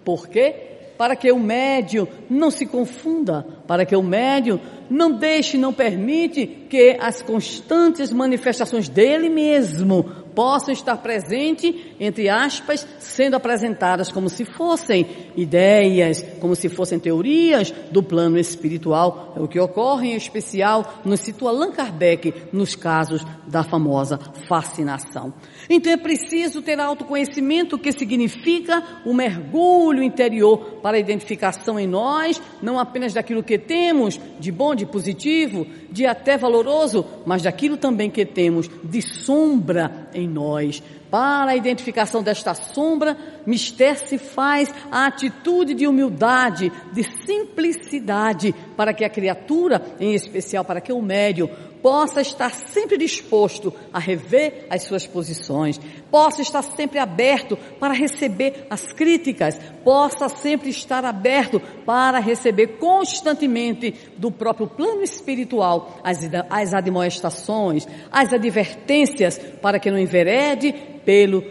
[0.04, 0.54] Por quê?
[0.96, 6.46] Para que o médio não se confunda, para que o médio não deixe, não permite
[6.46, 14.44] que as constantes manifestações dele mesmo possam estar presentes, entre aspas, sendo apresentadas como se
[14.44, 19.32] fossem ideias, como se fossem teorias do plano espiritual.
[19.34, 25.32] É o que ocorre em especial, nos situa Allan Kardec, nos casos da famosa fascinação.
[25.70, 32.42] Então é preciso ter autoconhecimento, que significa o mergulho interior para a identificação em nós,
[32.60, 38.10] não apenas daquilo que temos de bom, de positivo, de até valoroso, mas daquilo também
[38.10, 40.82] que temos de sombra em nós.
[41.10, 43.16] Para a identificação desta sombra,
[43.46, 50.64] Mister se faz a atitude de humildade, de simplicidade, para que a criatura, em especial
[50.64, 51.48] para que o médio,
[51.86, 58.66] possa estar sempre disposto a rever as suas posições, possa estar sempre aberto para receber
[58.68, 66.18] as críticas, possa sempre estar aberto para receber constantemente do próprio plano espiritual as,
[66.50, 70.74] as admoestações, as advertências, para que não enverede
[71.06, 71.42] pelo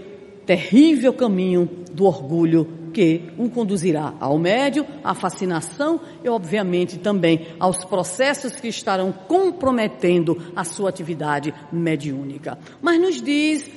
[0.45, 7.83] terrível caminho do orgulho que o conduzirá ao médio, à fascinação e, obviamente, também aos
[7.83, 12.57] processos que estarão comprometendo a sua atividade mediúnica.
[12.81, 13.69] Mas nos diz,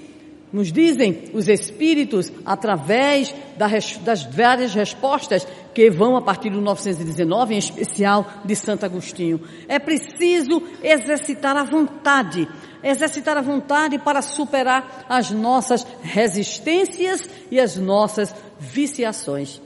[0.52, 7.58] nos dizem os espíritos, através das várias respostas que vão a partir do 919, em
[7.58, 12.48] especial de Santo Agostinho, é preciso exercitar a vontade
[12.82, 19.60] exercitar a vontade para superar as nossas resistências e as nossas viciações.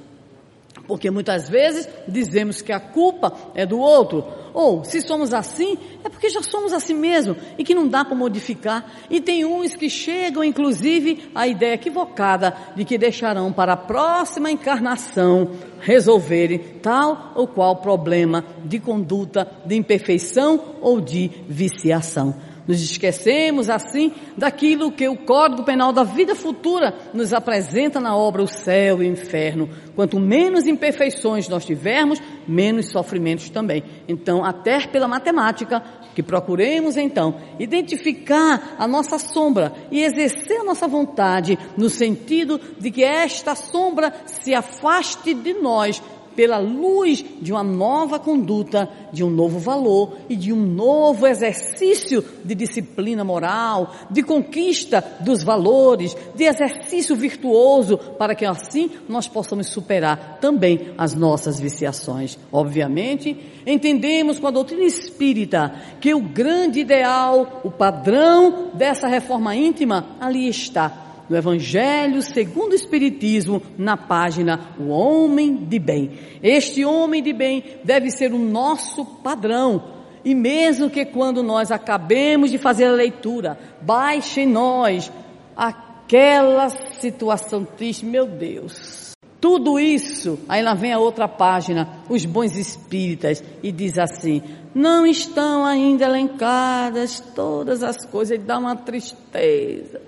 [0.87, 6.09] Porque muitas vezes dizemos que a culpa é do outro, ou se somos assim, é
[6.09, 8.85] porque já somos assim mesmo e que não dá para modificar.
[9.09, 14.51] E tem uns que chegam, inclusive, à ideia equivocada de que deixarão para a próxima
[14.51, 22.35] encarnação resolverem tal ou qual problema de conduta, de imperfeição ou de viciação.
[22.67, 28.43] Nos esquecemos, assim, daquilo que o Código Penal da vida futura nos apresenta na obra
[28.43, 29.69] O Céu e o Inferno.
[29.97, 33.83] Quanto menos imperfeições nós tivermos, menos sofrimentos também.
[34.09, 35.83] Então, até pela matemática,
[36.15, 42.91] que procuremos então identificar a nossa sombra e exercer a nossa vontade no sentido de
[42.91, 46.03] que esta sombra se afaste de nós
[46.35, 52.25] pela luz de uma nova conduta, de um novo valor e de um novo exercício
[52.45, 59.69] de disciplina moral, de conquista dos valores, de exercício virtuoso, para que assim nós possamos
[59.69, 62.39] superar também as nossas viciações.
[62.53, 70.17] Obviamente, entendemos com a doutrina espírita que o grande ideal, o padrão dessa reforma íntima
[70.21, 76.11] ali está no Evangelho segundo o Espiritismo, na página O Homem de Bem.
[76.43, 79.83] Este homem de bem deve ser o nosso padrão.
[80.23, 85.11] E mesmo que quando nós acabemos de fazer a leitura, baixe em nós
[85.57, 92.57] aquela situação triste, meu Deus, Tudo isso, aí lá vem a outra página, os bons
[92.57, 94.41] espíritas, e diz assim:
[94.73, 100.01] não estão ainda elencadas todas as coisas, e dá uma tristeza.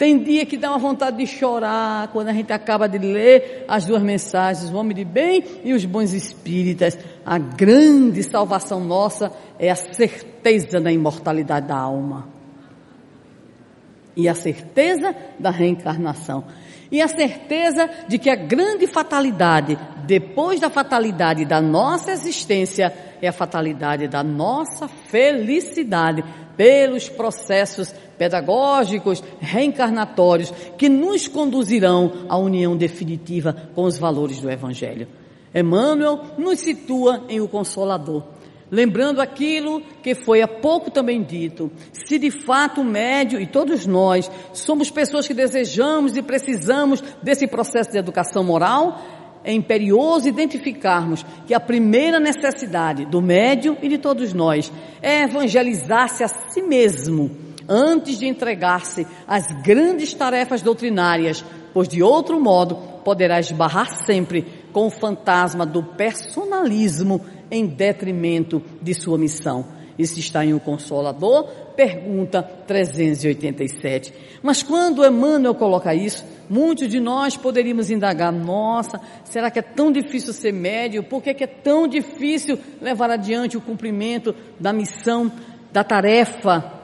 [0.00, 3.84] Tem dia que dá uma vontade de chorar quando a gente acaba de ler as
[3.84, 6.98] duas mensagens, o homem de bem e os bons espíritas.
[7.22, 12.26] A grande salvação nossa é a certeza da imortalidade da alma.
[14.16, 16.44] E a certeza da reencarnação.
[16.90, 22.90] E a certeza de que a grande fatalidade, depois da fatalidade da nossa existência,
[23.20, 26.24] é a fatalidade da nossa felicidade
[26.60, 35.08] pelos processos pedagógicos, reencarnatórios, que nos conduzirão à união definitiva com os valores do Evangelho.
[35.54, 38.24] Emmanuel nos situa em o Consolador
[38.70, 41.72] lembrando aquilo que foi há pouco também dito.
[41.92, 47.48] Se de fato o médio e todos nós somos pessoas que desejamos e precisamos desse
[47.48, 49.02] processo de educação moral,
[49.42, 56.22] é imperioso identificarmos que a primeira necessidade do médio e de todos nós é evangelizar-se
[56.22, 57.30] a si mesmo
[57.68, 64.86] antes de entregar-se às grandes tarefas doutrinárias, pois de outro modo poderá esbarrar sempre com
[64.86, 69.79] o fantasma do personalismo em detrimento de sua missão.
[70.00, 71.44] Isso está em O Consolador,
[71.76, 74.12] pergunta 387.
[74.42, 79.92] Mas quando Emmanuel coloca isso, muitos de nós poderíamos indagar: nossa, será que é tão
[79.92, 81.02] difícil ser médio?
[81.02, 85.30] Por que, que é tão difícil levar adiante o cumprimento da missão,
[85.72, 86.79] da tarefa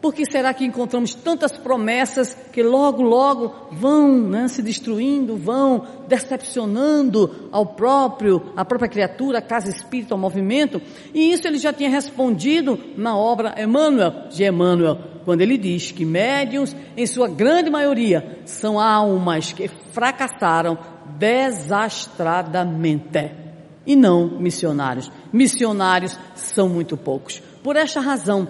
[0.00, 5.84] por que será que encontramos tantas promessas que logo, logo vão né, se destruindo, vão
[6.06, 10.80] decepcionando ao próprio, a própria criatura, a casa espírita, ao movimento?
[11.12, 16.04] E isso ele já tinha respondido na obra Emmanuel, de Emmanuel, quando ele diz que
[16.04, 20.78] médiums, em sua grande maioria, são almas que fracassaram
[21.18, 23.32] desastradamente.
[23.84, 25.10] E não missionários.
[25.32, 27.42] Missionários são muito poucos.
[27.62, 28.46] Por esta razão,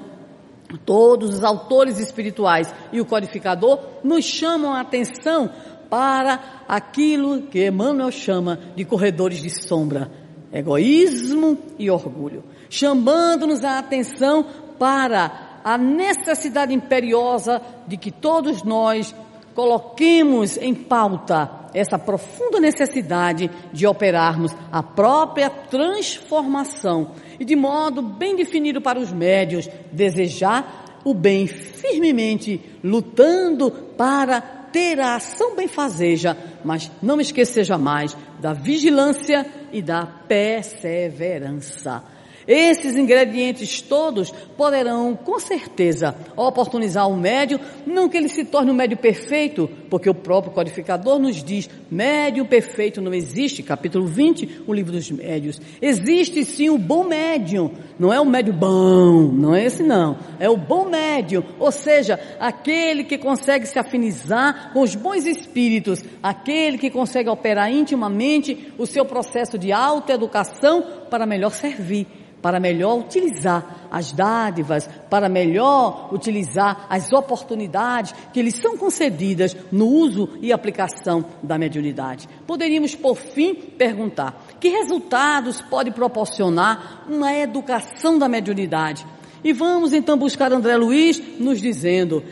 [0.85, 5.51] Todos os autores espirituais e o codificador nos chamam a atenção
[5.89, 10.11] para aquilo que Emmanuel chama de corredores de sombra,
[10.53, 14.45] egoísmo e orgulho, chamando-nos a atenção
[14.79, 19.15] para a necessidade imperiosa de que todos nós
[19.55, 28.37] coloquemos em pauta essa profunda necessidade de operarmos a própria transformação e de modo bem
[28.37, 36.91] definido para os médios, desejar o bem firmemente, lutando para ter a ação benfazeja, mas
[37.03, 42.03] não esquecer jamais da vigilância e da perseverança.
[42.49, 48.75] Esses ingredientes todos poderão, com certeza, oportunizar o médio, não que ele se torne um
[48.75, 54.73] médio perfeito, porque o próprio codificador nos diz, médio perfeito não existe, capítulo 20, o
[54.73, 55.61] livro dos médios.
[55.83, 60.49] Existe sim o bom médium, não é o médio bom, não é esse não, é
[60.49, 66.79] o bom médium, ou seja, aquele que consegue se afinizar com os bons espíritos, aquele
[66.79, 72.07] que consegue operar intimamente o seu processo de autoeducação para melhor servir
[72.41, 79.87] para melhor utilizar as dádivas, para melhor utilizar as oportunidades que lhes são concedidas no
[79.87, 82.29] uso e aplicação da mediunidade.
[82.47, 89.07] Poderíamos, por fim, perguntar: que resultados pode proporcionar uma educação da mediunidade?
[89.43, 92.25] E vamos então buscar André Luiz nos dizendo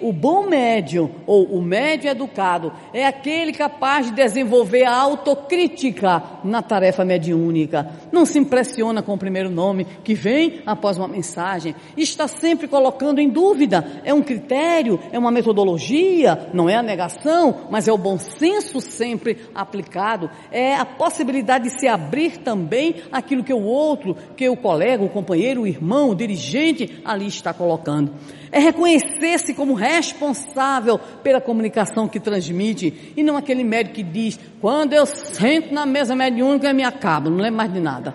[0.00, 6.62] o bom médium ou o médio educado é aquele capaz de desenvolver a autocrítica na
[6.62, 7.90] tarefa mediúnica.
[8.12, 11.74] Não se impressiona com o primeiro nome que vem após uma mensagem.
[11.96, 14.02] Está sempre colocando em dúvida.
[14.04, 18.80] É um critério, é uma metodologia, não é a negação, mas é o bom senso
[18.80, 20.30] sempre aplicado.
[20.50, 25.08] É a possibilidade de se abrir também aquilo que o outro, que o colega, o
[25.08, 28.12] companheiro, o irmão, o dirigente ali está colocando.
[28.52, 34.92] É reconhecer-se como responsável pela comunicação que transmite e não aquele médico que diz: quando
[34.92, 38.14] eu sento na mesa mediúnica eu me acabo, não lembro mais de nada.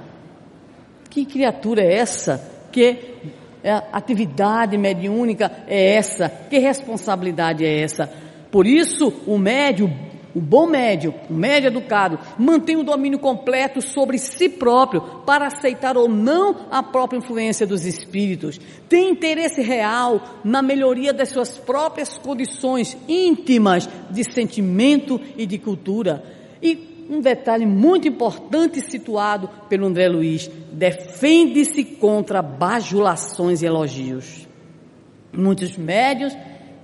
[1.10, 2.52] Que criatura é essa?
[2.72, 3.16] Que
[3.64, 6.30] é, atividade mediúnica é essa?
[6.30, 8.12] Que responsabilidade é essa?
[8.52, 9.92] Por isso, o médio
[10.36, 15.96] o bom médio, o médio educado, mantém o domínio completo sobre si próprio para aceitar
[15.98, 18.60] ou não a própria influência dos espíritos.
[18.90, 26.22] Tem interesse real na melhoria das suas próprias condições íntimas de sentimento e de cultura.
[26.62, 34.46] E um detalhe muito importante situado pelo André Luiz: defende-se contra bajulações e elogios.
[35.32, 36.36] Muitos médios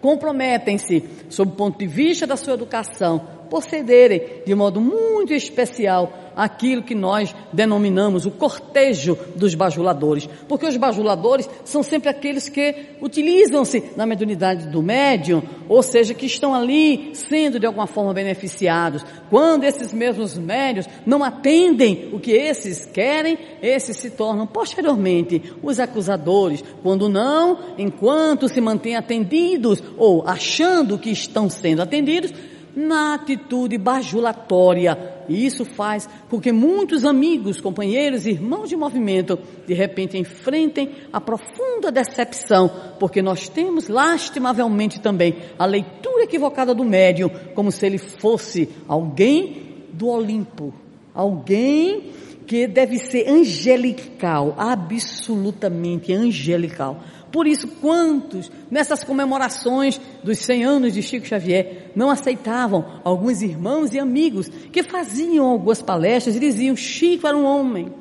[0.02, 6.31] comprometem-se, sob o ponto de vista da sua educação, por cederem de modo muito especial
[6.36, 12.76] aquilo que nós denominamos o cortejo dos bajuladores, porque os bajuladores são sempre aqueles que
[13.02, 19.04] utilizam-se na mediunidade do médium, ou seja, que estão ali sendo de alguma forma beneficiados.
[19.30, 25.80] Quando esses mesmos médios não atendem o que esses querem, esses se tornam posteriormente os
[25.80, 26.64] acusadores.
[26.84, 32.34] Quando não, enquanto se mantêm atendidos ou achando que estão sendo atendidos,
[32.76, 35.24] na atitude bajulatória.
[35.28, 41.22] E isso faz com que muitos amigos, companheiros, irmãos de movimento, de repente enfrentem a
[41.22, 42.70] profunda decepção,
[43.00, 49.88] porque nós temos lastimavelmente também a leitura equivocada do médium, como se ele fosse alguém
[49.94, 50.74] do Olimpo,
[51.14, 52.12] alguém
[52.48, 57.02] que deve ser angelical, absolutamente angelical.
[57.32, 63.94] Por isso, quantos nessas comemorações dos 100 anos de Chico Xavier não aceitavam alguns irmãos
[63.94, 67.94] e amigos que faziam algumas palestras e diziam: Chico era um homem.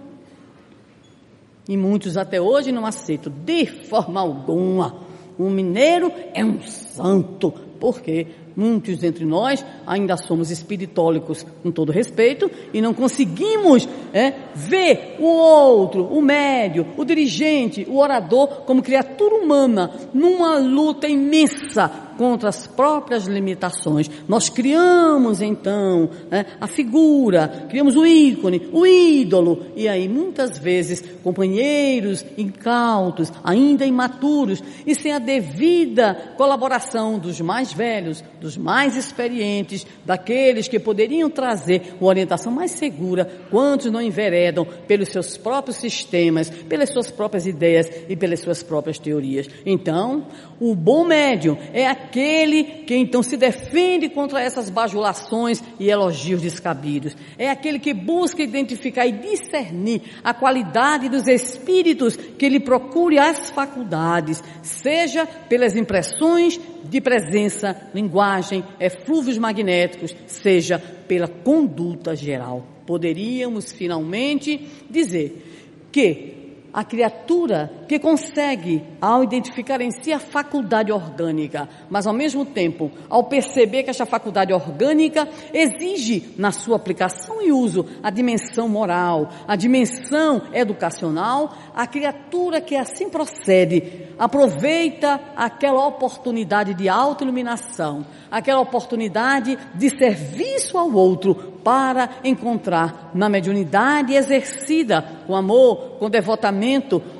[1.69, 5.09] E muitos até hoje não aceitam de forma alguma.
[5.39, 8.27] Um mineiro é um santo, porque
[8.61, 15.25] muitos entre nós ainda somos espiritólicos, com todo respeito, e não conseguimos é, ver o
[15.25, 22.67] outro, o médio, o dirigente, o orador, como criatura humana, numa luta imensa contra as
[22.67, 24.11] próprias limitações.
[24.29, 31.03] Nós criamos então né, a figura, criamos o ícone, o ídolo, e aí muitas vezes
[31.23, 39.87] companheiros incautos, ainda imaturos, e sem a devida colaboração dos mais velhos, dos mais experientes,
[40.05, 46.51] daqueles que poderiam trazer uma orientação mais segura, quantos não enveredam pelos seus próprios sistemas,
[46.51, 49.49] pelas suas próprias ideias e pelas suas próprias teorias.
[49.65, 50.27] Então,
[50.61, 57.17] o bom médium é aquele que então se defende contra essas bajulações e elogios descabidos.
[57.39, 63.51] É aquele que busca identificar e discernir a qualidade dos espíritos que lhe procure as
[63.51, 72.67] faculdades, seja pelas impressões de presença, linguagem, eflúvios magnéticos, seja pela conduta geral.
[72.87, 75.47] Poderíamos finalmente dizer
[75.93, 76.40] que
[76.73, 82.91] a criatura que consegue, ao identificar em si a faculdade orgânica, mas ao mesmo tempo,
[83.09, 89.31] ao perceber que essa faculdade orgânica exige na sua aplicação e uso a dimensão moral,
[89.47, 99.59] a dimensão educacional, a criatura que assim procede, aproveita aquela oportunidade de autoiluminação, aquela oportunidade
[99.75, 106.60] de serviço ao outro para encontrar na mediunidade exercida com amor, com devotamento,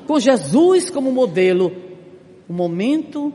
[0.07, 1.71] com Jesus como modelo,
[2.47, 3.33] o momento,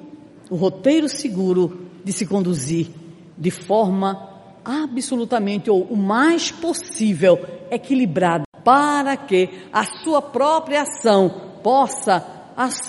[0.50, 2.88] o roteiro seguro de se conduzir
[3.36, 7.38] de forma absolutamente ou o mais possível
[7.70, 11.28] equilibrada para que a sua própria ação
[11.62, 12.36] possa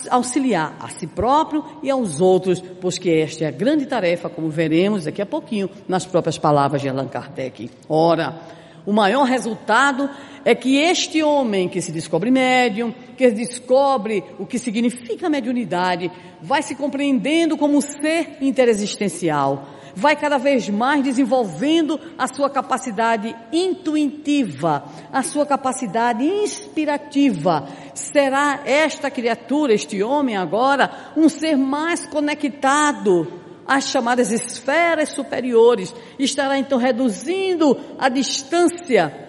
[0.09, 4.49] auxiliar a si próprio e aos outros, pois que esta é a grande tarefa, como
[4.49, 7.69] veremos daqui a pouquinho nas próprias palavras de Allan Kardec.
[7.89, 8.39] Ora,
[8.85, 10.09] o maior resultado
[10.47, 16.09] é que este homem que se descobre médium, que descobre o que significa mediunidade,
[16.41, 24.85] vai se compreendendo como ser interexistencial, vai cada vez mais desenvolvendo a sua capacidade intuitiva,
[25.11, 27.67] a sua capacidade inspirativa.
[27.93, 33.27] Será esta criatura, este homem agora, um ser mais conectado
[33.67, 39.26] às chamadas esferas superiores, estará então reduzindo a distância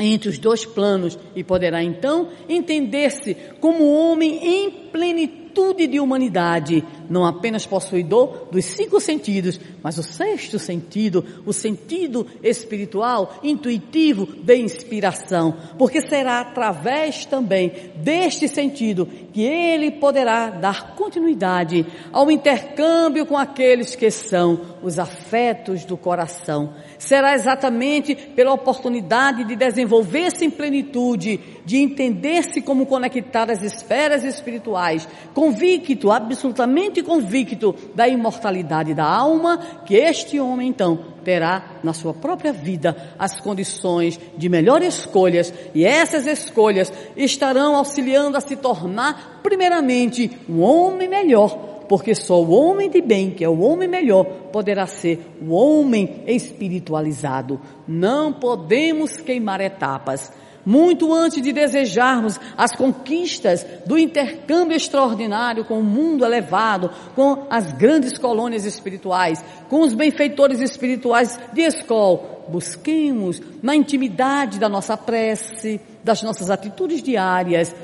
[0.00, 7.26] entre os dois planos e poderá então entender-se como homem em plenitude de humanidade, não
[7.26, 15.56] apenas possuidor dos cinco sentidos, mas o sexto sentido, o sentido espiritual, intuitivo de inspiração,
[15.76, 23.96] porque será através também deste sentido que ele poderá dar continuidade ao intercâmbio com aqueles
[23.96, 26.74] que são os afetos do coração.
[26.98, 35.08] Será exatamente pela oportunidade de desenvolver-se em plenitude, de entender-se como conectar as esferas espirituais,
[35.34, 42.52] convicto, absolutamente convicto da imortalidade da alma, que este homem então terá na sua própria
[42.52, 50.30] vida as condições de melhor escolhas e essas escolhas estarão auxiliando a se tornar primeiramente
[50.48, 54.86] um homem melhor porque só o homem de bem, que é o homem melhor, poderá
[54.86, 57.60] ser o homem espiritualizado.
[57.88, 60.32] Não podemos queimar etapas.
[60.64, 67.72] Muito antes de desejarmos as conquistas do intercâmbio extraordinário com o mundo elevado, com as
[67.72, 75.80] grandes colônias espirituais, com os benfeitores espirituais de escola, busquemos na intimidade da nossa prece,
[76.02, 77.74] das nossas atitudes diárias,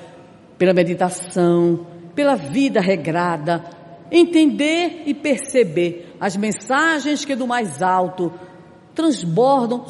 [0.58, 3.62] pela meditação, pela vida regrada,
[4.10, 8.32] entender e perceber as mensagens que do mais alto
[8.96, 9.84] transbordam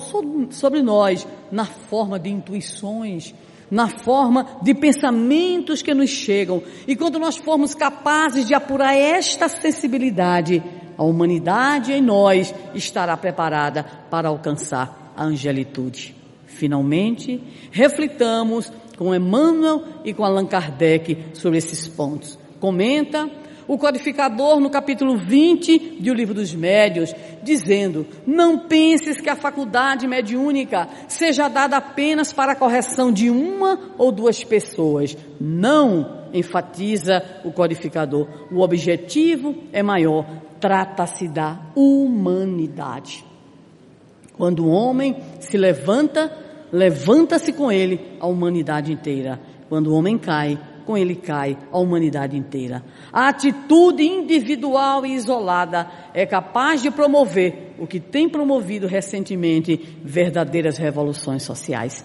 [0.50, 3.32] sobre nós na forma de intuições,
[3.70, 6.62] na forma de pensamentos que nos chegam.
[6.86, 10.62] E quando nós formos capazes de apurar esta sensibilidade,
[10.98, 16.14] a humanidade em nós estará preparada para alcançar a angelitude.
[16.46, 17.40] Finalmente,
[17.70, 22.38] reflitamos com Emmanuel e com Allan Kardec sobre esses pontos.
[22.58, 23.30] Comenta
[23.68, 30.06] o codificador no capítulo 20 do Livro dos Médios, dizendo: Não penses que a faculdade
[30.06, 35.16] mediúnica seja dada apenas para a correção de uma ou duas pessoas.
[35.40, 38.26] Não, enfatiza o codificador.
[38.50, 40.26] O objetivo é maior,
[40.60, 43.24] trata-se da humanidade.
[44.36, 46.30] Quando o homem se levanta,
[46.70, 49.40] levanta-se com ele a humanidade inteira.
[49.68, 52.82] Quando o homem cai, com ele cai a humanidade inteira.
[53.12, 60.78] A atitude individual e isolada é capaz de promover o que tem promovido recentemente verdadeiras
[60.78, 62.04] revoluções sociais.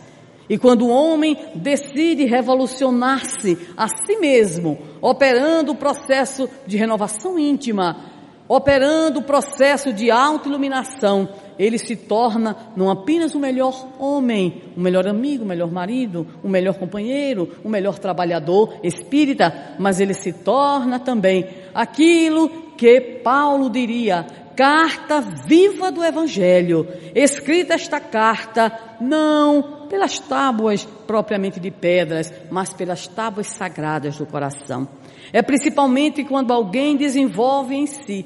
[0.49, 8.11] E quando o homem decide revolucionar-se a si mesmo, operando o processo de renovação íntima,
[8.49, 11.29] operando o processo de autoiluminação,
[11.61, 16.49] ele se torna não apenas o melhor homem, o melhor amigo, o melhor marido, o
[16.49, 24.25] melhor companheiro, o melhor trabalhador espírita, mas ele se torna também aquilo que Paulo diria,
[24.55, 33.07] carta viva do Evangelho, escrita esta carta não pelas tábuas propriamente de pedras, mas pelas
[33.07, 34.87] tábuas sagradas do coração.
[35.31, 38.25] É principalmente quando alguém desenvolve em si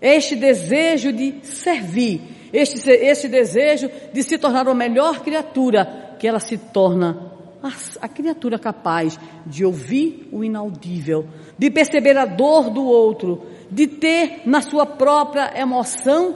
[0.00, 6.40] este desejo de servir, este, este desejo de se tornar uma melhor criatura, que ela
[6.40, 7.30] se torna
[7.62, 7.70] a,
[8.02, 11.26] a criatura capaz de ouvir o inaudível,
[11.58, 16.34] de perceber a dor do outro, de ter na sua própria emoção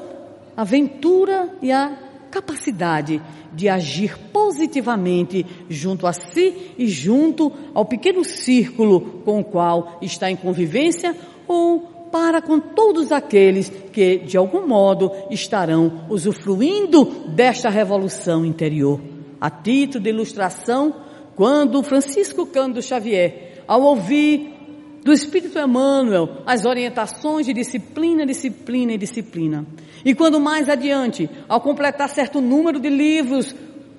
[0.57, 1.99] a aventura e a
[2.31, 3.21] capacidade
[3.53, 10.31] de agir positivamente junto a si e junto ao pequeno círculo com o qual está
[10.31, 18.47] em convivência ou para com todos aqueles que, de algum modo, estarão usufruindo desta revolução
[18.47, 19.01] interior.
[19.41, 20.95] A título de ilustração,
[21.35, 24.55] quando Francisco Cândido Xavier, ao ouvir
[25.03, 29.67] do Espírito Emmanuel as orientações de disciplina, disciplina e disciplina,
[30.05, 33.57] e quando mais adiante, ao completar certo número de livros,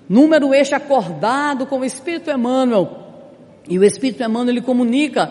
[0.07, 2.97] número este acordado com o Espírito Emmanuel,
[3.68, 5.30] e o Espírito Emmanuel lhe comunica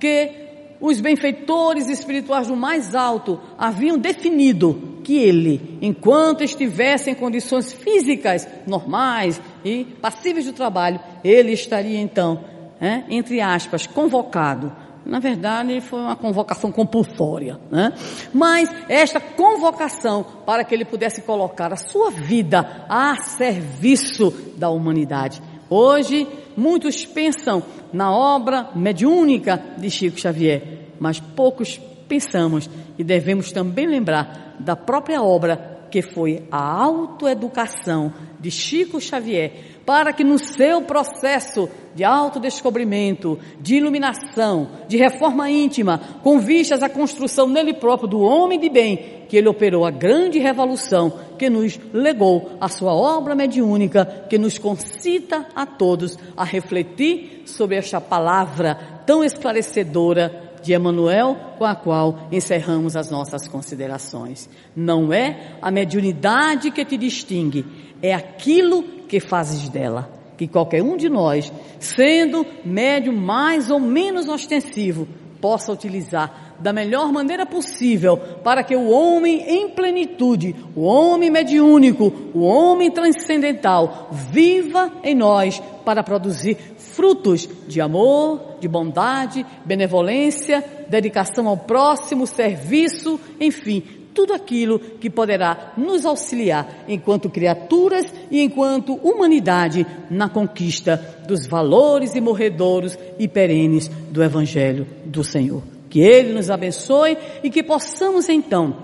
[0.00, 0.42] que
[0.80, 8.48] os benfeitores espirituais do mais alto haviam definido que ele, enquanto estivesse em condições físicas
[8.66, 12.44] normais e passíveis de trabalho, ele estaria então,
[12.80, 14.72] é, entre aspas, convocado.
[15.04, 17.92] Na verdade, foi uma convocação compulsória, né?
[18.32, 25.42] Mas esta convocação para que ele pudesse colocar a sua vida a serviço da humanidade.
[25.68, 27.62] Hoje, muitos pensam
[27.92, 35.22] na obra mediúnica de Chico Xavier, mas poucos pensamos e devemos também lembrar da própria
[35.22, 43.38] obra que foi a autoeducação de Chico Xavier, para que no seu processo de autodescobrimento,
[43.60, 49.24] de iluminação, de reforma íntima, com vistas à construção nele próprio do homem de bem,
[49.28, 54.58] que ele operou a grande revolução que nos legou a sua obra mediúnica, que nos
[54.58, 58.74] concita a todos a refletir sobre esta palavra
[59.06, 64.48] tão esclarecedora de Emanuel, com a qual encerramos as nossas considerações.
[64.74, 67.66] Não é a mediunidade que te distingue,
[68.04, 70.10] é aquilo que fazes dela.
[70.36, 75.08] Que qualquer um de nós, sendo médio mais ou menos ostensivo,
[75.40, 82.12] possa utilizar da melhor maneira possível para que o homem em plenitude, o homem mediúnico,
[82.34, 91.48] o homem transcendental, viva em nós para produzir frutos de amor, de bondade, benevolência, dedicação
[91.48, 93.82] ao próximo, serviço, enfim,
[94.14, 100.96] tudo aquilo que poderá nos auxiliar enquanto criaturas e enquanto humanidade na conquista
[101.26, 105.62] dos valores imorredouros e perenes do Evangelho do Senhor.
[105.90, 108.76] Que Ele nos abençoe e que possamos então,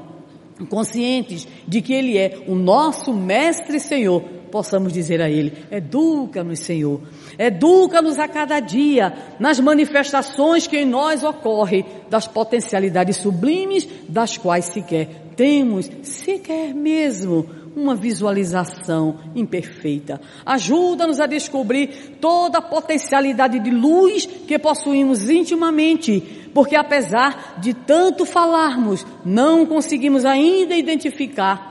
[0.68, 7.01] conscientes de que Ele é o nosso Mestre Senhor, possamos dizer a Ele: educa-nos, Senhor,
[7.41, 14.66] educa-nos a cada dia nas manifestações que em nós ocorrem, das potencialidades sublimes das quais
[14.66, 20.20] sequer temos, sequer mesmo, uma visualização imperfeita.
[20.45, 28.26] Ajuda-nos a descobrir toda a potencialidade de luz que possuímos intimamente, porque apesar de tanto
[28.26, 31.69] falarmos, não conseguimos ainda identificar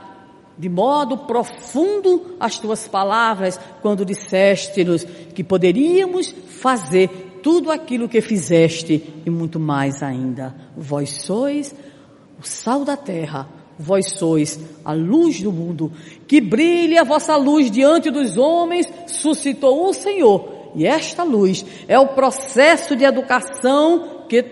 [0.60, 5.04] de modo profundo as tuas palavras quando disseste-nos
[5.34, 6.30] que poderíamos
[6.60, 7.08] fazer
[7.42, 10.54] tudo aquilo que fizeste e muito mais ainda.
[10.76, 11.74] Vós sois
[12.38, 13.48] o sal da terra
[13.80, 15.90] vós sois a luz do mundo,
[16.28, 20.72] que brilhe a vossa luz diante dos homens, suscitou o Senhor.
[20.76, 24.44] E esta luz é o processo de educação que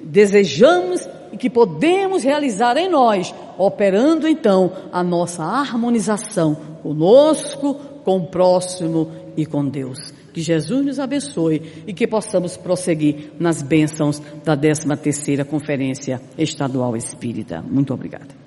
[0.00, 1.06] desejamos
[1.36, 9.12] e que podemos realizar em nós, operando então a nossa harmonização conosco, com o próximo
[9.36, 10.14] e com Deus.
[10.32, 16.96] Que Jesus nos abençoe e que possamos prosseguir nas bênçãos da 13 terceira Conferência Estadual
[16.96, 17.62] Espírita.
[17.62, 18.45] Muito obrigada.